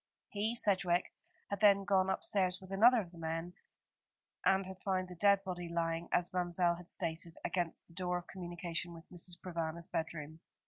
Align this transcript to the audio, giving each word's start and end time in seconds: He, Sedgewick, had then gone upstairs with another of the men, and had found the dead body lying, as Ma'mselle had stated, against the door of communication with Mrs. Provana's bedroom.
He, 0.29 0.55
Sedgewick, 0.55 1.13
had 1.51 1.59
then 1.59 1.83
gone 1.85 2.09
upstairs 2.09 2.59
with 2.59 2.71
another 2.71 3.01
of 3.01 3.11
the 3.11 3.19
men, 3.19 3.53
and 4.43 4.65
had 4.65 4.79
found 4.81 5.09
the 5.09 5.13
dead 5.15 5.43
body 5.43 5.69
lying, 5.69 6.09
as 6.11 6.31
Ma'mselle 6.33 6.77
had 6.77 6.89
stated, 6.89 7.37
against 7.45 7.85
the 7.87 7.93
door 7.93 8.17
of 8.17 8.25
communication 8.25 8.93
with 8.95 9.07
Mrs. 9.11 9.39
Provana's 9.39 9.87
bedroom. 9.87 10.39